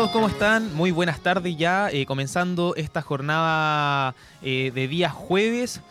[0.00, 0.74] Todos, ¿cómo están?
[0.74, 5.82] Muy buenas tardes ya, eh, comenzando esta jornada eh, de día jueves,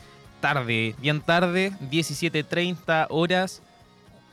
[0.41, 3.61] tarde, bien tarde, 17.30 horas.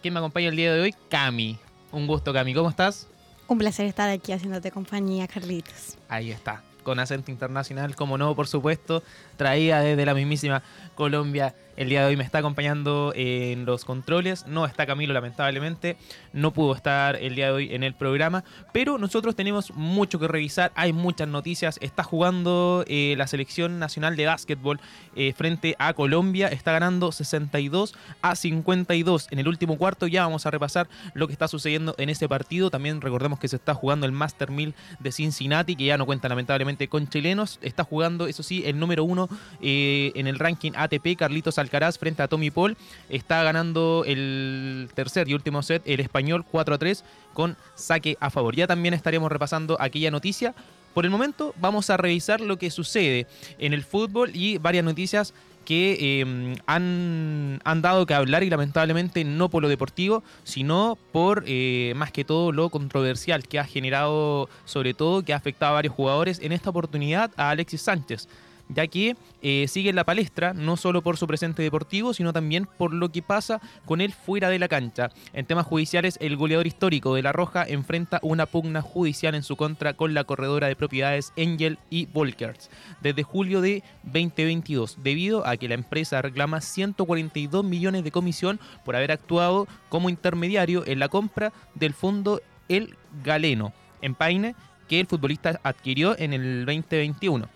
[0.00, 0.94] ¿Quién me acompaña el día de hoy?
[1.10, 1.58] Cami.
[1.92, 3.06] Un gusto, Cami, ¿cómo estás?
[3.48, 5.98] Un placer estar aquí haciéndote compañía, Carlitos.
[6.08, 9.02] Ahí está, con acento internacional, como no, por supuesto,
[9.36, 10.62] traída desde la mismísima
[10.94, 14.46] Colombia el día de hoy me está acompañando en los controles.
[14.46, 15.98] No está Camilo, lamentablemente.
[16.32, 18.44] No pudo estar el día de hoy en el programa.
[18.72, 20.72] Pero nosotros tenemos mucho que revisar.
[20.74, 21.78] Hay muchas noticias.
[21.82, 24.80] Está jugando eh, la selección nacional de básquetbol
[25.14, 26.48] eh, frente a Colombia.
[26.48, 30.06] Está ganando 62 a 52 en el último cuarto.
[30.06, 32.70] Ya vamos a repasar lo que está sucediendo en ese partido.
[32.70, 36.30] También recordemos que se está jugando el Master 1000 de Cincinnati, que ya no cuenta
[36.30, 37.58] lamentablemente con chilenos.
[37.60, 39.25] Está jugando, eso sí, el número uno
[39.60, 42.76] eh, en el ranking ATP, Carlitos Alcaraz frente a Tommy Paul.
[43.08, 48.30] Está ganando el tercer y último set el español 4 a 3 con saque a
[48.30, 48.54] favor.
[48.56, 50.54] Ya también estaremos repasando aquella noticia.
[50.94, 53.26] Por el momento vamos a revisar lo que sucede
[53.58, 55.34] en el fútbol y varias noticias
[55.66, 61.42] que em, han, han, dado que hablar y lamentablemente no por lo deportivo, sino por
[61.46, 65.74] eh, más que todo lo controversial que ha generado, sobre todo que ha afectado a
[65.74, 68.28] varios jugadores, en esta oportunidad a Alexis Sánchez
[68.68, 72.66] ya que eh, sigue en la palestra no solo por su presente deportivo, sino también
[72.78, 75.10] por lo que pasa con él fuera de la cancha.
[75.32, 79.56] En temas judiciales, el goleador histórico de La Roja enfrenta una pugna judicial en su
[79.56, 85.56] contra con la corredora de propiedades Angel y Volkers desde julio de 2022, debido a
[85.56, 91.08] que la empresa reclama 142 millones de comisión por haber actuado como intermediario en la
[91.08, 93.72] compra del fondo El Galeno
[94.02, 94.54] en Paine
[94.88, 97.55] que el futbolista adquirió en el 2021.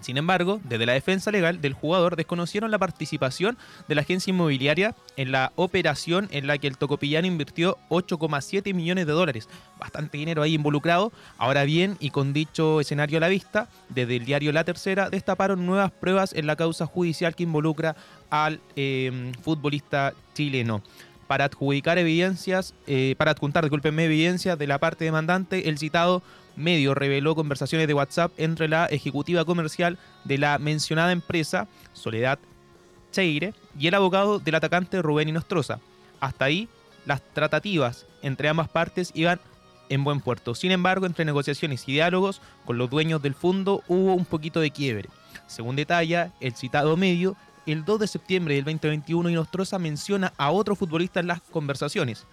[0.00, 3.56] Sin embargo, desde la defensa legal del jugador desconocieron la participación
[3.88, 9.06] de la agencia inmobiliaria en la operación en la que el tocopillano invirtió 8,7 millones
[9.06, 9.48] de dólares.
[9.78, 11.12] Bastante dinero ahí involucrado.
[11.38, 15.66] Ahora bien, y con dicho escenario a la vista, desde el diario La Tercera destaparon
[15.66, 17.96] nuevas pruebas en la causa judicial que involucra
[18.30, 20.82] al eh, futbolista chileno
[21.26, 26.22] para adjudicar evidencias, eh, para adjuntar, discúlpenme, evidencias de la parte demandante, el citado
[26.56, 32.38] medio reveló conversaciones de WhatsApp entre la ejecutiva comercial de la mencionada empresa, Soledad
[33.12, 35.80] Cheire, y el abogado del atacante Rubén Inostroza.
[36.20, 36.68] Hasta ahí,
[37.04, 39.40] las tratativas entre ambas partes iban
[39.88, 40.54] en buen puerto.
[40.54, 44.70] Sin embargo, entre negociaciones y diálogos con los dueños del fondo hubo un poquito de
[44.70, 45.08] quiebre.
[45.46, 47.36] Según detalla el citado medio,
[47.66, 52.24] el 2 de septiembre del 2021 Inostroza menciona a otro futbolista en las conversaciones,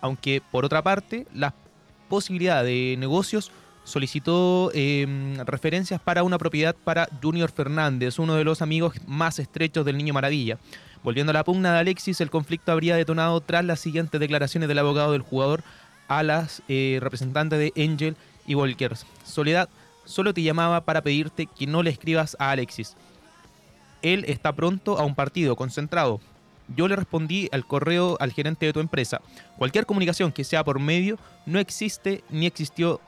[0.00, 1.54] aunque por otra parte la
[2.08, 3.52] posibilidad de negocios
[3.84, 9.84] solicitó em, referencias para una propiedad para Junior Fernández, uno de los amigos más estrechos
[9.84, 10.58] del Niño Maravilla.
[11.02, 14.78] Volviendo a la pugna de Alexis, el conflicto habría detonado tras las siguientes declaraciones del
[14.78, 15.62] abogado del jugador
[16.08, 18.16] a las eh, representantes de Angel
[18.46, 19.06] y Volkers.
[19.24, 19.68] Soledad,
[20.04, 22.96] solo te llamaba para pedirte que no le escribas a Alexis.
[24.02, 26.20] Él está pronto a un partido concentrado.
[26.76, 29.20] Yo le respondí al correo al gerente de tu empresa.
[29.56, 33.00] Cualquier comunicación que sea por medio no existe ni existió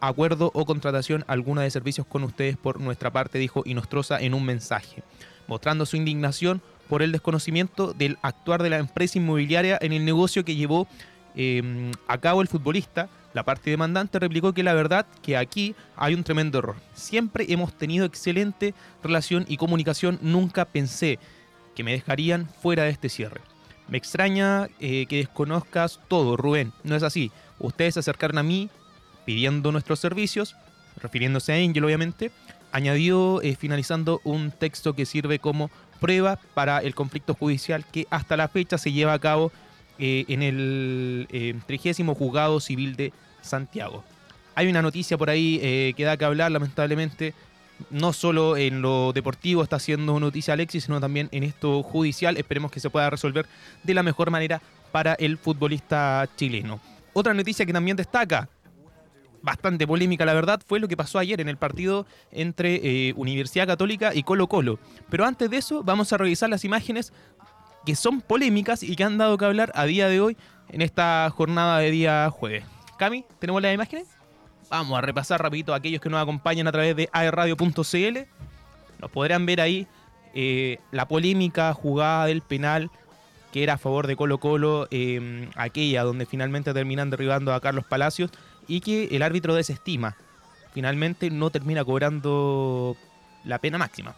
[0.00, 4.44] acuerdo o contratación alguna de servicios con ustedes por nuestra parte, dijo Inostroza en un
[4.44, 5.02] mensaje,
[5.46, 10.44] mostrando su indignación por el desconocimiento del actuar de la empresa inmobiliaria en el negocio
[10.44, 10.86] que llevó
[11.34, 13.08] em, a cabo el futbolista.
[13.34, 16.76] La parte demandante replicó que la verdad que aquí hay un tremendo error.
[16.94, 21.18] Siempre hemos tenido excelente relación y comunicación, nunca pensé
[21.74, 23.40] que me dejarían fuera de este cierre.
[23.88, 26.72] Me extraña eh, que desconozcas todo, Rubén.
[26.84, 27.32] No es así.
[27.58, 28.70] Ustedes se acercaron a mí
[29.26, 30.54] pidiendo nuestros servicios,
[31.02, 32.30] refiriéndose a Angel obviamente,
[32.70, 38.36] añadió eh, finalizando un texto que sirve como prueba para el conflicto judicial que hasta
[38.36, 39.50] la fecha se lleva a cabo
[39.98, 43.12] eh, en el trigésimo juzgado civil de
[43.44, 44.04] Santiago.
[44.54, 47.34] Hay una noticia por ahí que da que hablar, lamentablemente,
[47.90, 52.36] no solo en lo deportivo está haciendo noticia Alexis, sino también en esto judicial.
[52.36, 53.46] Esperemos que se pueda resolver
[53.82, 54.62] de la mejor manera
[54.92, 56.80] para el futbolista chileno.
[57.12, 58.48] Otra noticia que también destaca,
[59.42, 63.66] bastante polémica, la verdad, fue lo que pasó ayer en el partido entre eh, Universidad
[63.66, 64.78] Católica y Colo Colo.
[65.10, 67.12] Pero antes de eso, vamos a revisar las imágenes
[67.84, 70.36] que son polémicas y que han dado que hablar a día de hoy
[70.70, 72.64] en esta jornada de día jueves.
[72.96, 74.08] Cami, ¿tenemos las imágenes?
[74.70, 78.18] Vamos a repasar rapidito a aquellos que nos acompañan a través de aerradio.cl.
[79.00, 79.86] Nos podrán ver ahí
[80.34, 82.90] eh, la polémica jugada del penal
[83.54, 87.84] que era a favor de Colo Colo, eh, aquella donde finalmente terminan derribando a Carlos
[87.84, 88.32] Palacios
[88.66, 90.16] y que el árbitro desestima.
[90.72, 92.96] Finalmente no termina cobrando
[93.44, 94.16] la pena máxima.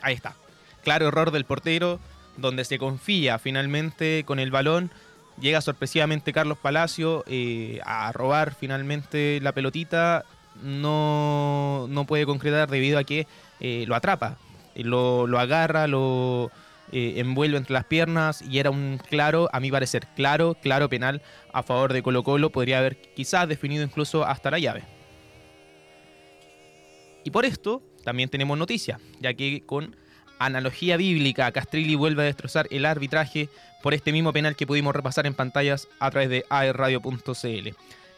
[0.00, 0.34] Ahí está.
[0.82, 2.00] Claro error del portero,
[2.36, 4.90] donde se confía finalmente con el balón
[5.40, 10.24] Llega sorpresivamente Carlos Palacio eh, a robar finalmente la pelotita.
[10.62, 13.26] No, no puede concretar debido a que
[13.60, 14.38] eh, lo atrapa,
[14.74, 16.50] lo, lo agarra, lo
[16.92, 21.20] envuelve entre las piernas y era un claro, a mi parecer, claro, claro penal
[21.52, 22.48] a favor de Colo Colo.
[22.48, 24.84] Podría haber quizás definido incluso hasta la llave.
[27.24, 29.94] Y por esto también tenemos noticia, ya que con
[30.38, 33.48] analogía bíblica, Castrilli vuelve a destrozar el arbitraje
[33.82, 37.68] por este mismo penal que pudimos repasar en pantallas a través de aerradio.cl.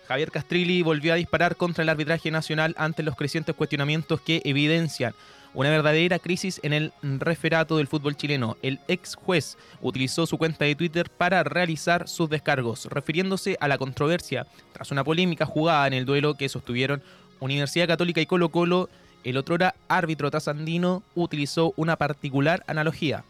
[0.06, 5.14] Javier Castrilli volvió a disparar contra el arbitraje nacional ante los crecientes cuestionamientos que evidencian
[5.54, 8.56] una verdadera crisis en el referato del fútbol chileno.
[8.62, 13.78] El ex juez utilizó su cuenta de Twitter para realizar sus descargos, refiriéndose a la
[13.78, 17.02] controversia tras una polémica jugada en el duelo que sostuvieron
[17.40, 18.88] Universidad Católica y Colo Colo,
[19.28, 23.24] el otrora árbitro tasandino utilizó una particular analogía.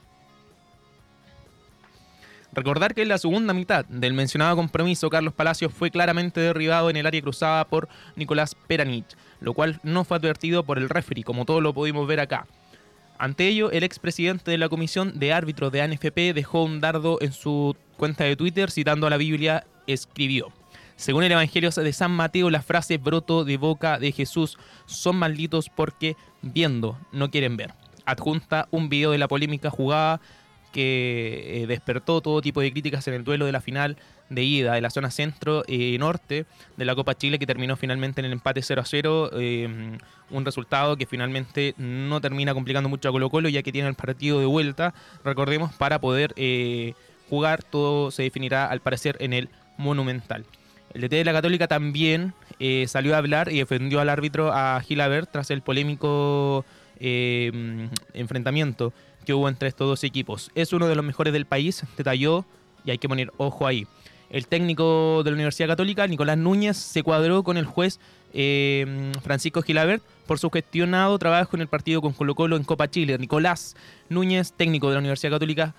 [2.53, 6.97] Recordar que en la segunda mitad del mencionado compromiso, Carlos Palacios fue claramente derribado en
[6.97, 11.45] el área cruzada por Nicolás Peranich, lo cual no fue advertido por el referee, como
[11.45, 12.47] todos lo pudimos ver acá.
[13.19, 17.33] Ante ello, el expresidente de la comisión de árbitros de ANFP dejó un dardo en
[17.33, 20.53] su cuenta de Twitter citando a la Biblia, escribió.
[20.99, 25.71] Según el Evangelio de San Mateo, las frases broto de boca de Jesús son malditos
[25.71, 27.73] porque viendo no quieren ver.
[28.05, 30.21] Adjunta un video de la polémica jugada
[30.73, 33.97] que eh, despertó todo tipo de críticas en el duelo de la final
[34.29, 36.47] de ida de la zona centro y eh, norte
[36.77, 39.99] de la Copa Chile que terminó finalmente en el empate 0 a 0, eh,
[40.31, 43.94] un resultado que finalmente no termina complicando mucho a Colo Colo ya que tiene el
[43.94, 44.93] partido de vuelta,
[45.25, 46.35] recordemos, para poder
[47.31, 50.44] jugar todo se definirá al parecer en el Monumental.
[50.94, 54.81] El DT de la Católica también eh, salió a hablar y defendió al árbitro a
[54.81, 56.64] Gilabert tras el polémico
[56.99, 58.93] eh, enfrentamiento
[59.25, 60.50] que hubo entre estos dos equipos.
[60.55, 62.46] Es uno de los mejores del país, detalló,
[62.85, 63.87] y hay que poner ojo ahí.
[64.31, 68.00] El técnico de la Universidad Católica, Nicolás Núñez, se cuadró con el juez
[68.34, 72.91] eh, Francisco Gilabert por su gestionado trabajo en el partido con Colo Colo en Copa
[72.91, 73.17] Chile.
[73.19, 73.76] Nicolás
[74.08, 75.75] Núñez, técnico de la Universidad Católica,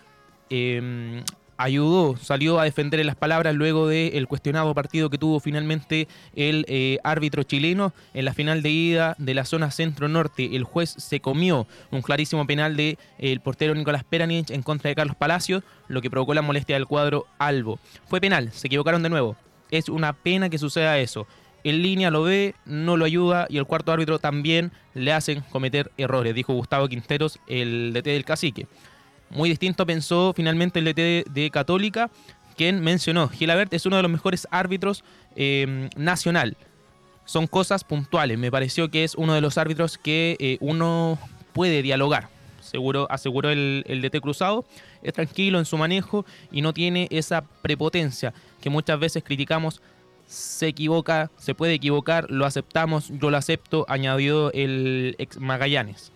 [1.59, 6.65] ayudó, salió a defender en las palabras luego del cuestionado partido que tuvo finalmente el
[6.69, 10.55] eh, árbitro chileno en la final de ida de la zona centro-norte.
[10.55, 14.87] El juez se comió un clarísimo penal del de, el portero Nicolás Peranich en contra
[14.87, 17.77] de Carlos Palacios, lo que provocó la molestia del cuadro Albo.
[18.07, 19.35] Fue penal, se equivocaron de nuevo.
[19.69, 21.27] Es una pena que suceda eso.
[21.65, 25.91] En línea lo ve, no lo ayuda y el cuarto árbitro también le hacen cometer
[25.97, 28.65] errores, dijo Gustavo Quinteros, el DT del cacique.
[29.29, 32.09] Muy distinto pensó finalmente el DT de Católica,
[32.55, 35.03] quien mencionó, Gilabert es uno de los mejores árbitros
[35.35, 36.57] em, nacional.
[37.25, 38.37] Son cosas puntuales.
[38.37, 41.17] Me pareció que es uno de los árbitros que eh, uno
[41.53, 42.27] puede dialogar.
[42.59, 44.65] Seguro, aseguró el, el DT Cruzado.
[45.03, 49.81] Es tranquilo en su manejo y no tiene esa prepotencia que muchas veces criticamos
[50.29, 56.11] se equivoca, se puede equivocar, lo aceptamos, yo lo acepto, añadió el ex Magallanes.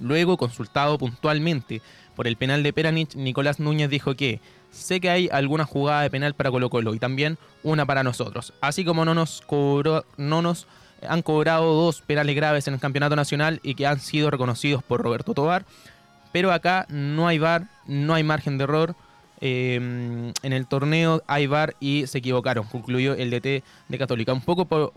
[0.00, 1.82] Luego, consultado puntualmente
[2.18, 4.40] por el penal de Peranich, Nicolás Núñez dijo que
[4.72, 8.52] sé que hay alguna jugada de penal para Colo Colo y también una para nosotros.
[8.60, 10.66] Así como no nos, cobró, no nos
[11.08, 15.00] han cobrado dos penales graves en el campeonato nacional y que han sido reconocidos por
[15.00, 15.64] Roberto Tobar.
[16.32, 18.96] Pero acá no hay VAR, no hay margen de error.
[19.40, 24.32] Eh, en el torneo hay VAR y se equivocaron, concluyó el DT de Católica.
[24.32, 24.92] Un poco por,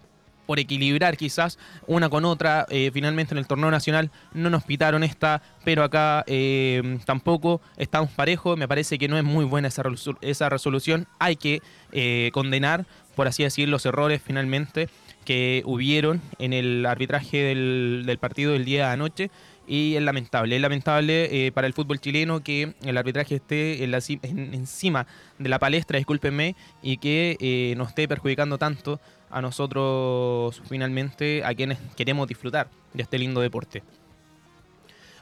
[0.52, 2.66] por equilibrar quizás una con otra.
[2.70, 8.12] Eh, finalmente en el torneo nacional no nos pitaron esta, pero acá eh, tampoco estamos
[8.12, 8.58] parejos.
[8.58, 9.82] Me parece que no es muy buena esa,
[10.20, 11.08] esa resolución.
[11.20, 11.62] Hay que
[11.94, 14.90] eh, condenar, por así decir, los errores finalmente
[15.24, 19.32] que hubieron en el arbitraje del, partido del día de anoche
[19.68, 20.58] y es lamentable.
[20.58, 25.08] Es lamentable para el fútbol chileno que el arbitraje esté en la, encima
[25.40, 29.00] de la palestra, discúlpenme, y que nos esté perjudicando tanto
[29.32, 33.84] a nosotros finalmente, a quienes queremos disfrutar de este lindo deporte.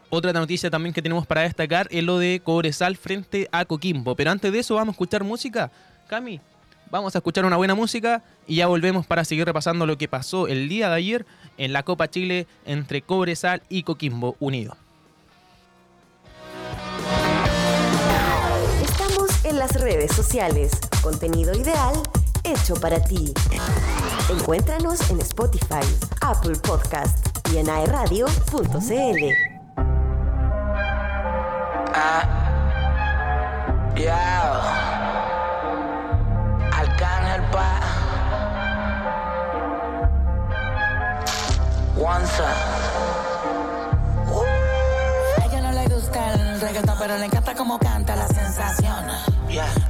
[0.09, 4.15] Otra noticia también que tenemos para destacar es lo de Cobresal frente a Coquimbo.
[4.15, 5.71] Pero antes de eso vamos a escuchar música.
[6.07, 6.41] Cami,
[6.89, 10.47] vamos a escuchar una buena música y ya volvemos para seguir repasando lo que pasó
[10.47, 11.25] el día de ayer
[11.57, 14.75] en la Copa Chile entre Cobresal y Coquimbo Unido.
[18.81, 20.71] Estamos en las redes sociales.
[21.03, 21.93] Contenido ideal
[22.43, 23.33] hecho para ti.
[24.29, 25.81] Encuéntranos en Spotify,
[26.21, 27.17] Apple Podcast
[27.51, 29.33] y en aeradio.cl.
[31.95, 32.24] Ah,
[33.95, 34.62] yeah.
[36.71, 37.79] Arcángel pa.
[41.98, 42.43] Once.
[45.38, 49.38] A ella no le gusta el reggaetón, pero le encanta como canta la sensación.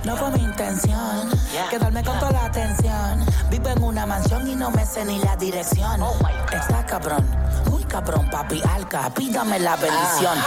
[0.06, 1.30] No por mi intención.
[1.70, 3.26] Quedarme con toda la atención.
[3.50, 6.02] Vivo en una mansión y no me sé ni la dirección.
[6.52, 7.26] Está cabrón,
[7.70, 9.10] muy cabrón, papi alca.
[9.10, 10.38] Pídame la bendición.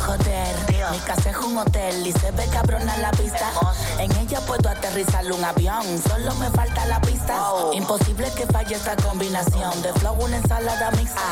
[0.00, 3.50] Joder, mi casa es un hotel y se ve cabrón a la pista.
[3.98, 7.34] En ella puedo aterrizar un avión, solo me falta la pista.
[7.72, 11.22] Imposible que falle esta combinación de flow, una ensalada mixta.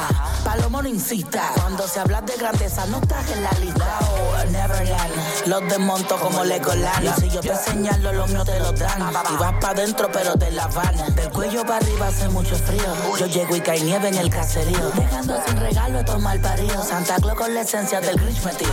[0.44, 3.98] Palomo no incita, cuando se habla de grandeza no estás en la lista.
[4.00, 7.04] Oh, Neverland, los desmonto como Legoland.
[7.04, 9.12] Y si yo te señalo, los míos te lo dan.
[9.30, 11.14] Y vas pa' dentro, pero te la van.
[11.14, 12.94] Del cuello para arriba hace mucho frío.
[13.18, 14.90] Yo llego y cae nieve en el caserío.
[14.94, 16.88] Dejando sin regalo estos mal paridos.
[16.88, 18.72] Santa Claus con la esencia del Grinch metido.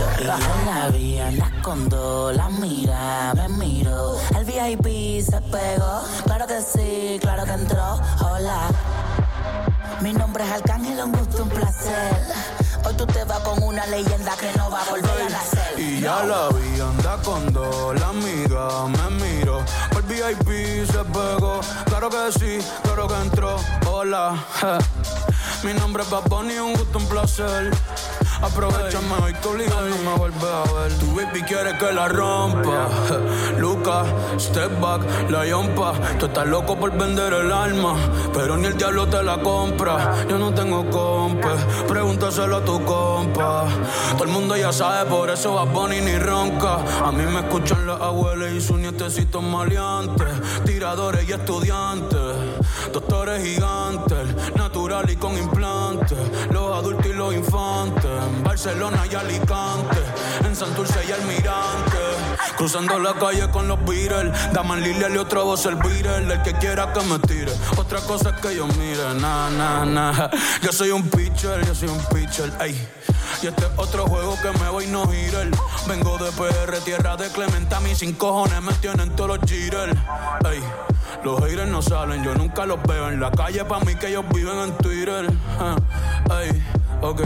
[0.78, 4.16] Yo la dos, la mira, me miro.
[4.36, 8.00] El VIP se pegó, claro que sí, claro que entró.
[8.20, 8.68] Hola.
[10.00, 12.22] Mi nombre es Arcángel, un gusto, un placer.
[12.84, 15.80] Hoy tú te vas con una leyenda que no va a volver a nacer.
[15.80, 19.64] Y ya la vi, anda con dos, la amiga me miro.
[19.96, 23.56] El VIP se pegó, claro que sí, claro que entró.
[23.90, 24.36] Hola.
[25.64, 27.70] Mi nombre es Bad Bunny, un gusto, un placer.
[28.40, 30.92] Aprovechame hoy que obligado no me vuelve a ver.
[30.98, 32.88] Tu baby quiere que la rompa.
[33.58, 34.04] Luca,
[34.38, 35.94] step back, la yompa.
[36.20, 37.96] Tú estás loco por vender el alma,
[38.32, 40.14] pero ni el diablo te la compra.
[40.28, 41.56] Yo no tengo compa,
[41.88, 43.66] pregúntaselo a tu compa.
[44.12, 46.78] Todo el mundo ya sabe, por eso va Bunny ni ronca.
[47.04, 50.28] A mí me escuchan las abuelas y sus nietecitos maleantes.
[50.64, 52.36] Tiradores y estudiantes,
[52.92, 54.54] doctores gigantes,
[54.88, 56.18] natural y con implantes.
[56.50, 58.10] Los adultos y los infantes.
[58.58, 59.98] Barcelona y Alicante,
[60.44, 61.96] en Santurce y Almirante.
[62.56, 64.32] Cruzando la calle con los Beatles.
[64.52, 66.34] Daman Lilia y otra voz el Beatle.
[66.34, 67.52] El que quiera que me tire.
[67.76, 69.14] Otra cosa es que yo mire.
[69.20, 70.30] Na, na, na.
[70.60, 72.52] Yo soy un pitcher, yo soy un pitcher.
[72.60, 72.74] Ey.
[73.44, 75.46] Y este es otro juego que me voy no girar.
[75.86, 77.76] Vengo de PR, tierra de Clemente.
[77.76, 79.96] A mí sin cojones me tienen todos los jitters.
[80.50, 80.60] Ey.
[81.22, 83.64] Los haters no salen, yo nunca los veo en la calle.
[83.64, 85.30] Pa' mí que ellos viven en Twitter.
[85.60, 85.76] Ah,
[86.40, 86.62] Ey,
[87.02, 87.22] ok.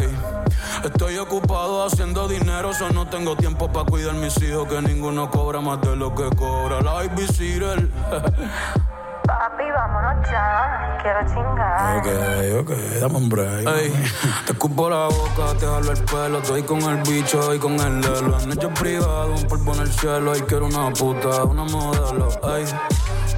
[0.85, 5.61] Estoy ocupado haciendo dinero, so no tengo tiempo para cuidar mis hijos, que ninguno cobra
[5.61, 7.89] más de lo que cobra la babysitter.
[9.27, 10.99] Papi, vámonos ya.
[11.01, 11.99] Quiero chingar.
[11.99, 13.69] Ok, ok, dame un break.
[13.69, 13.93] Ey,
[14.47, 16.39] te escupo la boca, te jalo el pelo.
[16.39, 18.41] Estoy con el bicho y con el lelo.
[18.41, 20.37] En hecho privado, un polvo en el cielo.
[20.37, 22.29] Y quiero una puta, una modelo.
[22.57, 22.65] Ey,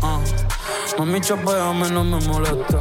[0.03, 0.21] ah,
[0.99, 2.81] mami, chapeame, no me molesta.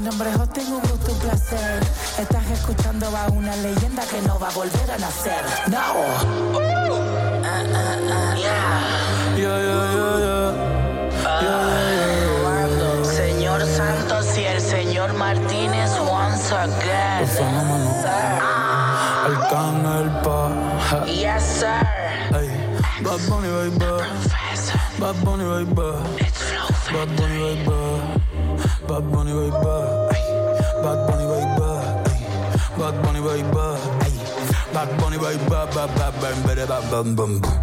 [0.00, 1.80] Mi nombre es Justin, un gusto, un placer.
[2.18, 5.44] Estás escuchando a una leyenda que no va a volver a nacer.
[5.68, 5.76] No.
[9.36, 10.54] Yeah, yeah, yeah, yeah.
[11.42, 17.28] Yeah, Señor Santos y el señor Martínez once again.
[19.26, 20.50] Arcángel pa.
[20.88, 21.04] ja.
[21.04, 21.86] Yes, sir.
[22.40, 22.48] Ey,
[23.02, 23.84] Bad Bunny, baby.
[24.98, 25.92] Bad Bunny, baby.
[26.20, 26.68] It's flow.
[26.90, 27.89] Bad Bunny, baby.
[28.90, 29.54] Bad Bunny, baby.
[30.10, 30.24] Ay,
[30.82, 31.62] Bad Bunny, baby.
[32.10, 32.18] Ay,
[32.74, 33.54] Bad Bunny, baby.
[34.02, 34.14] Ay,
[34.74, 35.46] Bad Bunny, baby.
[35.46, 37.54] Ba, ba, ba, ba, ba, ba, bum, bum, bum.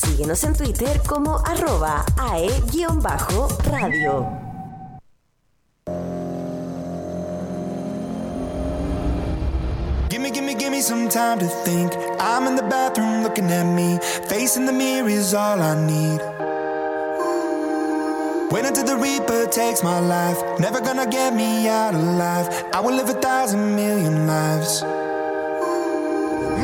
[0.00, 2.96] Síguenos en Twitter como arroba ae-radio.
[10.82, 11.92] Some time to think.
[12.18, 13.98] I'm in the bathroom looking at me.
[14.28, 16.20] Facing the mirror is all I need.
[18.50, 20.38] Wait until the Reaper takes my life.
[20.58, 22.48] Never gonna get me out alive.
[22.74, 24.82] I will live a thousand million lives.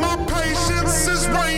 [0.02, 1.57] My patience is waning.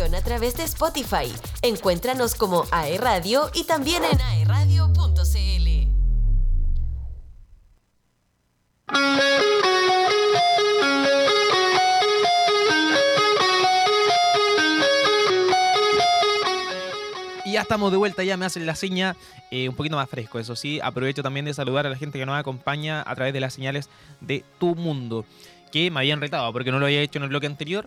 [0.00, 1.30] A través de Spotify.
[1.60, 5.68] Encuéntranos como AE Radio y también en aeradio.cl.
[17.44, 19.16] Y ya estamos de vuelta, ya me hacen la seña
[19.50, 20.80] eh, un poquito más fresco, eso sí.
[20.82, 23.90] Aprovecho también de saludar a la gente que nos acompaña a través de las señales
[24.22, 25.26] de Tu Mundo,
[25.70, 27.86] que me habían retado porque no lo había hecho en el bloque anterior.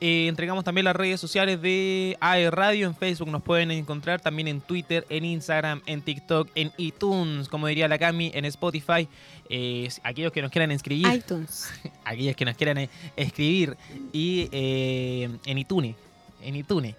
[0.00, 2.86] Eh, entregamos también las redes sociales de AE Radio.
[2.86, 7.66] En Facebook nos pueden encontrar, también en Twitter, en Instagram, en TikTok, en iTunes, como
[7.66, 9.08] diría la Cami, en Spotify.
[9.48, 11.70] Eh, aquellos que nos quieran inscribir, iTunes.
[12.04, 13.76] aquellos que nos quieran eh, escribir
[14.12, 15.96] y eh, en iTunes,
[16.42, 16.94] en iTunes,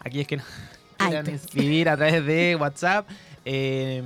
[0.00, 0.46] aquellos que nos
[0.98, 1.44] quieran iTunes.
[1.44, 3.08] escribir a través de WhatsApp,
[3.44, 4.02] eh,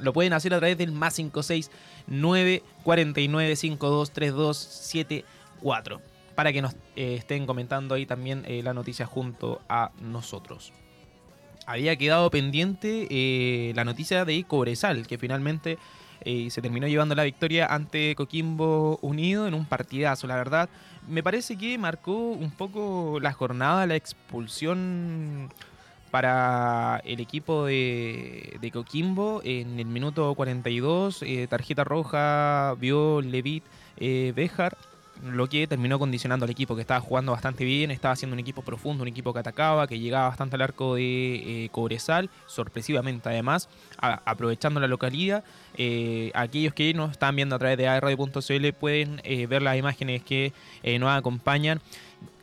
[0.00, 1.70] lo pueden hacer a través del más 56
[2.06, 9.90] 949 523274 para que nos eh, estén comentando ahí también eh, la noticia junto a
[10.00, 10.72] nosotros.
[11.66, 15.78] Había quedado pendiente eh, la noticia de Cobresal, que finalmente
[16.24, 20.68] se terminó llevando la victoria ante Coquimbo Unido en un partidazo, la verdad.
[21.08, 25.52] Me parece que marcó un poco la jornada, la expulsión
[26.12, 31.22] para el equipo de, Coquimbo en el minuto 42.
[31.22, 33.64] eh, tarjeta roja vio Levit
[33.98, 34.76] Bejar,
[35.22, 38.62] lo que terminó condicionando al equipo que estaba jugando bastante bien, estaba siendo un equipo
[38.62, 43.68] profundo, un equipo que atacaba, que llegaba bastante al arco de eh, Cobresal, sorpresivamente además,
[43.98, 45.44] aprovechando la localidad.
[45.76, 50.22] Eh, aquellos que nos están viendo a través de aerradio.cl pueden eh, ver las imágenes
[50.22, 50.52] que
[50.82, 51.80] eh, nos acompañan.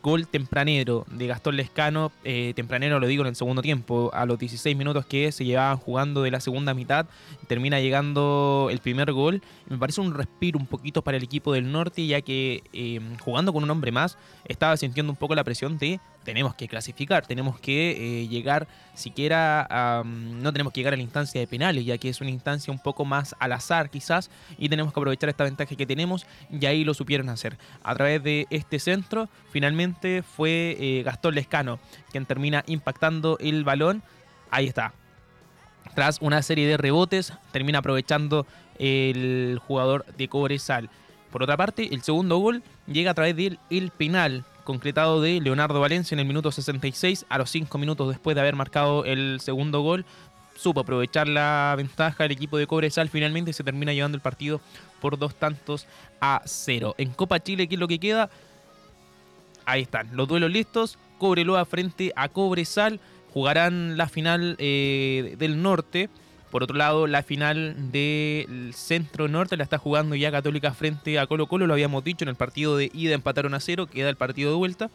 [0.06, 4.38] Gol tempranero de Gastón Lescano, eh, tempranero lo digo en el segundo tiempo, a los
[4.38, 7.08] 16 minutos que se llevaban jugando de la segunda mitad,
[7.48, 9.41] termina llegando el primer gol.
[9.68, 13.52] Me parece un respiro un poquito para el equipo del norte, ya que eh, jugando
[13.52, 17.58] con un hombre más, estaba sintiendo un poco la presión de tenemos que clasificar, tenemos
[17.60, 21.86] que eh, llegar siquiera a, mm, no tenemos que llegar a la instancia de penales,
[21.86, 25.30] ya que es una instancia un poco más al azar quizás, y tenemos que aprovechar
[25.30, 27.58] esta ventaja que tenemos, y ahí lo supieron hacer.
[27.84, 31.80] A través de este centro, finalmente fue eh, Gastón Lescano
[32.12, 34.04] quien termina impactando el balón.
[34.50, 34.94] Ahí está,
[35.94, 38.48] tras una serie de rebotes, termina aprovechando
[38.80, 40.90] el jugador de Cobresal.
[41.32, 45.80] Por otra parte, el segundo gol llega a través del el penal concretado de Leonardo
[45.80, 49.80] Valencia en el minuto 66, a los 5 minutos después de haber marcado el segundo
[49.80, 50.06] gol.
[50.56, 54.60] Supo aprovechar la ventaja el equipo de Cobresal, finalmente se termina llevando el partido
[54.99, 55.86] por dos tantos
[56.19, 56.95] a cero.
[56.97, 58.30] En Copa Chile, ¿qué es lo que queda?
[59.65, 60.97] Ahí están, los duelos listos.
[61.17, 62.99] Cobreloa frente a Cobresal.
[63.34, 66.10] Jugarán la final eh, del norte.
[66.56, 71.28] Por otro lado, la final del centro norte la está jugando ya Católica frente a
[71.28, 71.68] Colo Colo.
[71.68, 73.88] Lo habíamos dicho en el partido de ida empataron a cero.
[73.88, 74.89] Queda el partido de vuelta.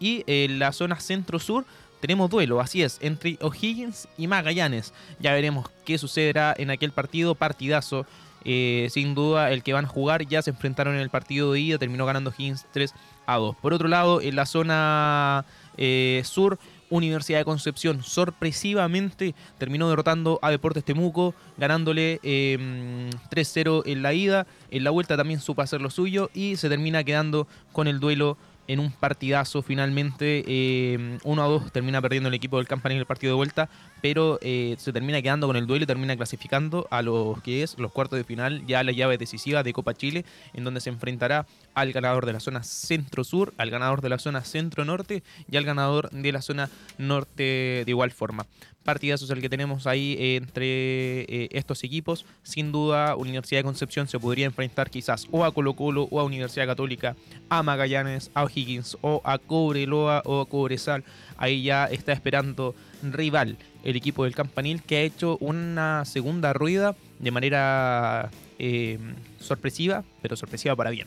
[0.00, 1.66] Y en la zona centro-sur
[2.00, 4.94] tenemos duelo, así es, entre O'Higgins y Magallanes.
[5.20, 8.06] Ya veremos qué sucederá en aquel partido, partidazo.
[8.46, 11.60] Eh, sin duda, el que van a jugar ya se enfrentaron en el partido de
[11.60, 12.94] ida, terminó ganando O'Higgins 3
[13.26, 13.56] a 2.
[13.56, 15.44] Por otro lado, en la zona
[15.76, 16.58] eh, sur,
[16.90, 24.46] Universidad de Concepción sorpresivamente terminó derrotando a Deportes Temuco, ganándole eh, 3-0 en la ida.
[24.70, 28.36] En la vuelta también supo hacer lo suyo y se termina quedando con el duelo
[28.66, 30.44] en un partidazo finalmente.
[30.46, 33.68] eh, 1 a 2 termina perdiendo el equipo del Campanil el partido de vuelta,
[34.04, 37.78] pero eh, se termina quedando con el duelo y termina clasificando a los que es
[37.78, 41.46] los cuartos de final, ya la llave decisiva de Copa Chile, en donde se enfrentará
[41.72, 46.10] al ganador de la zona centro-sur, al ganador de la zona centro-norte y al ganador
[46.10, 48.44] de la zona norte de igual forma.
[48.84, 52.26] Partidazo es que tenemos ahí entre eh, estos equipos.
[52.42, 56.24] Sin duda, Universidad de Concepción se podría enfrentar quizás o a Colo Colo o a
[56.24, 57.16] Universidad Católica,
[57.48, 61.04] a Magallanes, a O'Higgins o a Cobreloa o a Cobresal.
[61.38, 66.96] Ahí ya está esperando rival el equipo del Campanil que ha hecho una segunda rueda
[67.18, 68.98] de manera eh,
[69.38, 71.06] sorpresiva, pero sorpresiva para bien.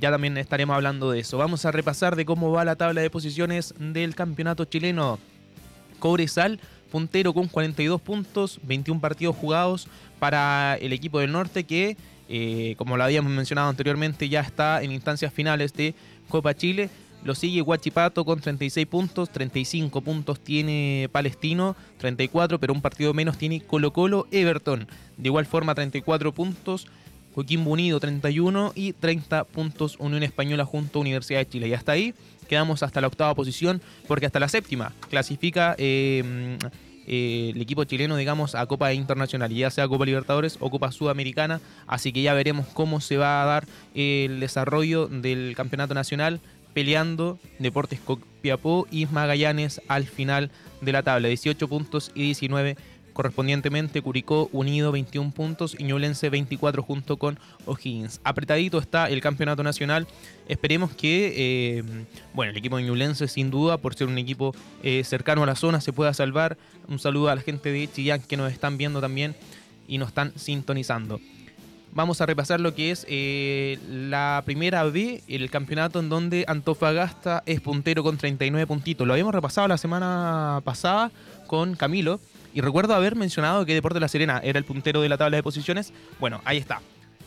[0.00, 1.38] Ya también estaremos hablando de eso.
[1.38, 5.18] Vamos a repasar de cómo va la tabla de posiciones del campeonato chileno.
[5.98, 6.60] Cobresal,
[6.92, 9.88] puntero con 42 puntos, 21 partidos jugados
[10.20, 11.96] para el equipo del norte que,
[12.28, 15.94] eh, como lo habíamos mencionado anteriormente, ya está en instancias finales de
[16.28, 16.90] Copa Chile.
[17.24, 23.38] Lo sigue Huachipato con 36 puntos, 35 puntos tiene Palestino, 34, pero un partido menos
[23.38, 24.86] tiene Colo Colo Everton.
[25.16, 26.86] De igual forma 34 puntos,
[27.34, 31.68] Coquimbo Unido 31 y 30 puntos Unión Española junto a Universidad de Chile.
[31.68, 32.14] Y hasta ahí
[32.48, 36.58] quedamos hasta la octava posición porque hasta la séptima clasifica eh,
[37.10, 41.60] eh, el equipo chileno, digamos, a Copa Internacional, ya sea Copa Libertadores o Copa Sudamericana.
[41.86, 46.40] Así que ya veremos cómo se va a dar el desarrollo del campeonato nacional
[46.74, 50.50] peleando Deportes Copiapó y Magallanes al final
[50.80, 52.76] de la tabla, 18 puntos y 19
[53.18, 58.20] correspondientemente Curicó Unido 21 puntos y Ñublense 24 junto con O'Higgins.
[58.22, 60.06] Apretadito está el campeonato nacional.
[60.46, 61.82] Esperemos que, eh,
[62.32, 64.54] bueno, el equipo de Ñublense sin duda, por ser un equipo
[64.84, 66.56] eh, cercano a la zona, se pueda salvar.
[66.86, 69.34] Un saludo a la gente de Chillán que nos están viendo también
[69.88, 71.18] y nos están sintonizando.
[71.92, 77.42] Vamos a repasar lo que es eh, la primera B, el campeonato en donde Antofagasta
[77.46, 79.06] es puntero con 39 puntitos.
[79.06, 81.10] Lo habíamos repasado la semana pasada
[81.46, 82.20] con Camilo
[82.54, 85.42] y recuerdo haber mencionado que Deporte La Serena era el puntero de la tabla de
[85.42, 85.92] posiciones.
[86.20, 86.80] Bueno, ahí está.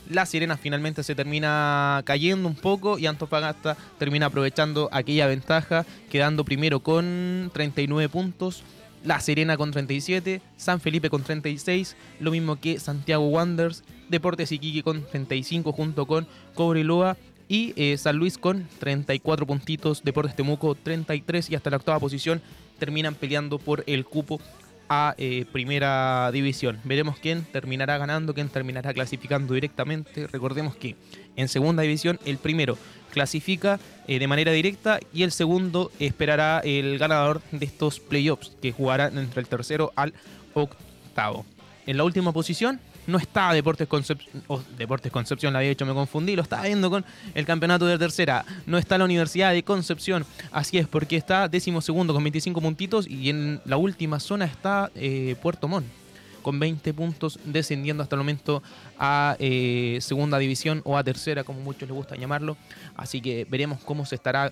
[0.10, 6.44] La Serena finalmente se termina cayendo un poco y Antofagasta termina aprovechando aquella ventaja, quedando
[6.44, 8.64] primero con 39 puntos.
[9.04, 14.84] La Serena con 37, San Felipe con 36, lo mismo que Santiago Wanderers, Deportes Iquique
[14.84, 21.50] con 35 junto con Cobreloa y eh, San Luis con 34 puntitos, Deportes Temuco 33
[21.50, 22.42] y hasta la octava posición
[22.78, 24.40] terminan peleando por el cupo
[24.88, 26.80] a eh, primera división.
[26.84, 30.28] Veremos quién terminará ganando, quién terminará clasificando directamente.
[30.28, 30.96] Recordemos que
[31.38, 32.78] en segunda división el primero
[33.12, 38.72] clasifica eh, de manera directa y el segundo esperará el ganador de estos playoffs que
[38.72, 40.14] jugarán entre el tercero al
[40.54, 41.46] octavo.
[41.86, 44.44] En la última posición no está Deportes Concepción,
[44.78, 48.46] Deportes Concepción, la había hecho, me confundí, lo estaba viendo con el campeonato de tercera.
[48.66, 53.08] No está la Universidad de Concepción, así es, porque está décimo segundo con 25 puntitos
[53.08, 56.01] y en la última zona está eh, Puerto Montt
[56.42, 58.62] con 20 puntos, descendiendo hasta el momento
[59.00, 62.58] a eh, segunda división o a tercera, como muchos les gusta llamarlo.
[62.96, 64.52] Así que veremos cómo se estará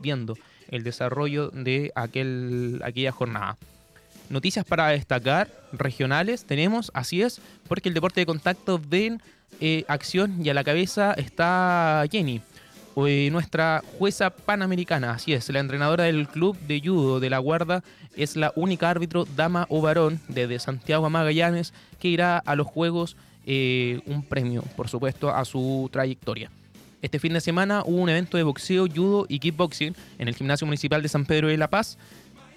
[0.00, 0.36] viendo
[0.68, 3.56] el desarrollo de aquel, aquella jornada.
[4.30, 9.20] Noticias para destacar regionales tenemos, así es, porque el deporte de contacto ven
[9.60, 12.40] eh, acción y a la cabeza está Jenny,
[12.96, 17.82] eh, nuestra jueza panamericana, así es, la entrenadora del club de judo de la guarda
[18.16, 22.66] es la única árbitro dama o varón desde Santiago a Magallanes que irá a los
[22.66, 26.50] Juegos eh, un premio, por supuesto, a su trayectoria.
[27.00, 30.66] Este fin de semana hubo un evento de boxeo, judo y kickboxing en el Gimnasio
[30.66, 31.96] Municipal de San Pedro de La Paz.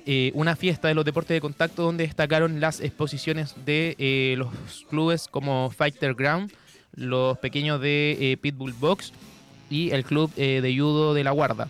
[0.06, 4.50] Eh, una fiesta de los deportes de contacto donde destacaron las exposiciones de los
[4.90, 6.52] clubes como Fighter Ground,
[6.94, 9.14] los pequeños de Pitbull Box
[9.76, 11.68] y el club eh, de judo de la Guarda.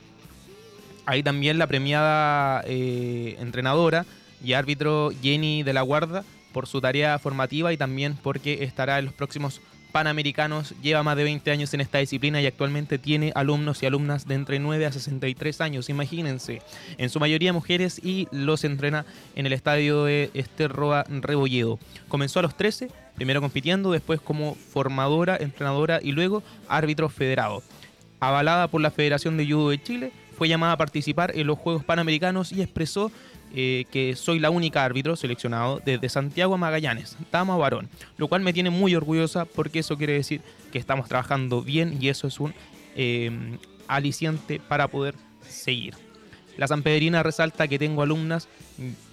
[1.08, 4.06] Ahí también la premiada eh, entrenadora
[4.44, 9.06] y árbitro Jenny de la Guarda por su tarea formativa y también porque estará en
[9.06, 9.60] los próximos
[9.92, 10.76] Panamericanos.
[10.82, 14.36] Lleva más de 20 años en esta disciplina y actualmente tiene alumnos y alumnas de
[14.36, 15.90] entre 9 a 63 años.
[15.90, 16.62] Imagínense,
[16.98, 21.80] en su mayoría mujeres y los entrena en el estadio de Esterroa Rebolledo.
[22.10, 27.64] Comenzó a los 13, primero compitiendo, después como formadora, entrenadora y luego árbitro federado.
[28.28, 31.84] Avalada por la Federación de Judo de Chile, fue llamada a participar en los Juegos
[31.84, 33.12] Panamericanos y expresó
[33.54, 38.42] eh, que soy la única árbitro seleccionado desde Santiago a Magallanes, dama varón, lo cual
[38.42, 40.42] me tiene muy orgullosa porque eso quiere decir
[40.74, 42.54] que estamos trabajando bien y eso es un
[42.96, 43.32] eh,
[43.88, 45.16] aliciente para poder
[45.48, 45.96] seguir.
[46.58, 48.48] La Sanpedrina resalta que tengo alumnas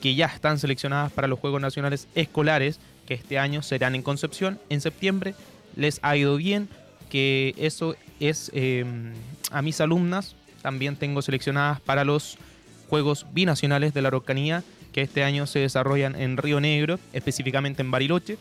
[0.01, 4.61] que ya están seleccionadas para los Juegos Nacionales Escolares que este año serán en Concepción
[4.69, 5.35] en septiembre.
[5.77, 6.69] Les ha ido bien,
[7.13, 8.87] que eso es eh,
[9.51, 12.39] a mis alumnas también tengo seleccionadas para los
[12.89, 17.91] Juegos Binacionales de la Araucanía, que este año se desarrollan en Río Negro, específicamente en
[17.91, 18.39] Bariloche.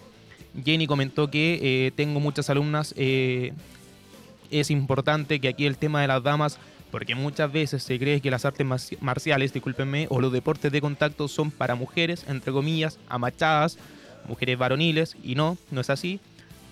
[0.63, 2.93] Jenny comentó que eh, tengo muchas alumnas.
[2.97, 3.51] eh,
[4.49, 6.57] es importante que aquí el tema de las damas,
[6.91, 10.79] porque muchas veces se cree que las artes marci- marciales, discúlpenme, o los deportes de
[10.79, 13.77] contacto son para mujeres, entre comillas, amachadas,
[14.27, 16.19] mujeres varoniles, y no, no es así.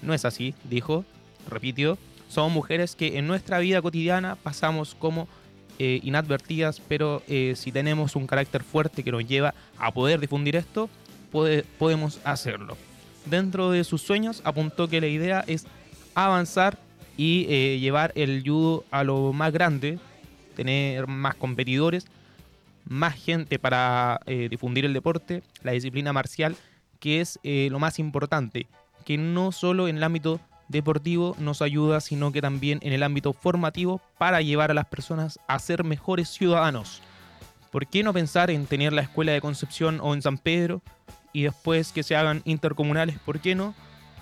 [0.02, 1.04] No es así, dijo,
[1.50, 1.98] repitió.
[2.28, 5.28] Son mujeres que en nuestra vida cotidiana pasamos como
[5.82, 10.58] eh, inadvertidas, pero eh, si tenemos un carácter fuerte que nos lleva a poder difundir
[10.58, 10.90] esto,
[11.32, 12.76] podemos hacerlo.
[13.26, 15.68] Dentro de sus sueños apuntó que la idea es
[16.16, 16.78] avanzar
[17.16, 20.00] y eh, llevar el judo a lo más grande,
[20.58, 22.08] tener más competidores,
[22.84, 26.58] más gente para eh, difundir el deporte, la disciplina marcial,
[27.00, 28.68] que es lo más importante,
[29.06, 33.34] que no solo en el ámbito deportivo nos ayuda, sino que también en el ámbito
[33.34, 37.02] formativo para llevar a las personas a ser mejores ciudadanos.
[37.72, 40.82] ¿Por qué no pensar en tener la escuela de Concepción o en San Pedro
[41.34, 43.20] y después que se hagan intercomunales?
[43.20, 43.76] ¿Por qué no?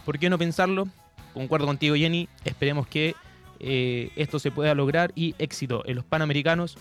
[0.06, 0.88] ¿Por qué no pensarlo?
[1.34, 2.28] Concuerdo contigo, Jenny.
[2.44, 3.16] Esperemos que
[3.60, 6.78] eh, esto se pueda lograr y éxito en los Panamericanos,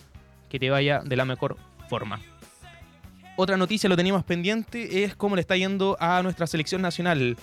[0.48, 1.56] que te vaya de la mejor
[1.88, 2.20] forma.
[3.36, 7.36] Otra noticia lo teníamos pendiente es cómo le está yendo a nuestra selección nacional,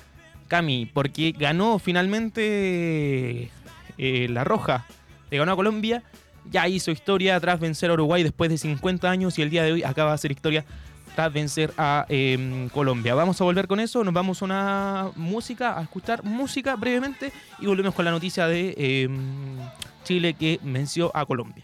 [0.47, 3.49] Cami, porque ganó finalmente
[3.97, 4.86] eh, la Roja,
[5.29, 6.03] le ganó a Colombia,
[6.51, 9.73] ya hizo historia tras vencer a Uruguay después de 50 años y el día de
[9.73, 10.65] hoy acaba de hacer historia
[11.15, 13.15] tras vencer a eh, Colombia.
[13.15, 17.65] Vamos a volver con eso, nos vamos a una música, a escuchar música brevemente y
[17.65, 19.10] volvemos con la noticia de eh,
[20.03, 21.63] Chile que venció a Colombia.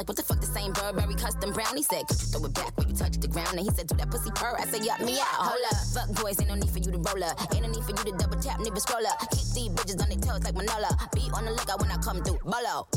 [0.00, 1.76] Like what the fuck this ain't Burberry custom brown?
[1.76, 3.52] He said, could you throw it back when you touch the ground?
[3.52, 4.56] And he said, do that pussy purr.
[4.58, 5.44] I said, yup me out.
[5.44, 7.36] Hold up, fuck boys, ain't no need for you to roll up.
[7.52, 9.20] Ain't no need for you to double tap, nigga scroll up.
[9.28, 10.88] Keep these bitches on their toes like Manola.
[11.12, 12.40] Be on the lookout when I come through.
[12.48, 12.88] Bolo.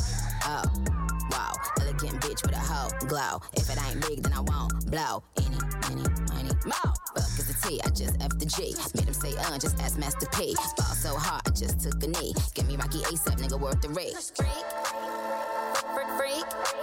[0.47, 0.63] Oh.
[1.29, 3.43] Wow, elegant bitch with a hoe glow.
[3.51, 5.23] If it ain't big, then I won't blow.
[5.43, 5.59] Any,
[5.91, 6.93] any, money, more.
[7.19, 8.75] Fuck is the T, I just F the G.
[8.95, 10.55] Made him say, uh, just ask Master P.
[10.55, 12.33] Fall so hard, I just took a knee.
[12.55, 14.15] Give me Rocky ASAP, nigga, worth the rate.
[14.15, 14.63] Freak,
[15.91, 16.82] freak, freak.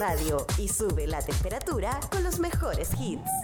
[0.00, 3.39] Radio y sube la temperatura con los mejores hits.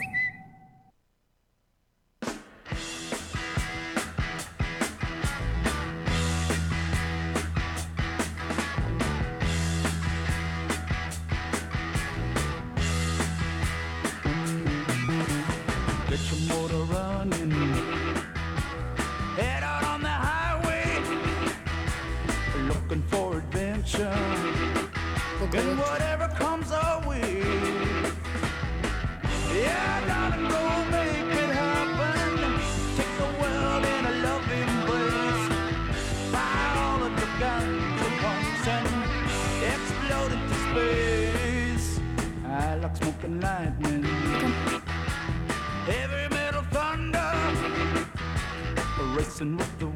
[49.36, 49.95] Racing with the